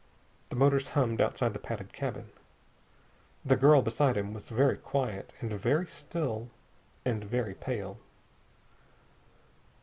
[0.49, 2.31] The motors hummed outside the padded cabin.
[3.45, 6.49] The girl beside him was very quiet and very still
[7.05, 7.99] and very pale.